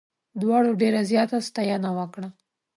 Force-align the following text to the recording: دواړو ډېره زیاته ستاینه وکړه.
دواړو 0.41 0.71
ډېره 0.81 1.01
زیاته 1.11 1.37
ستاینه 1.47 1.89
وکړه. 1.97 2.27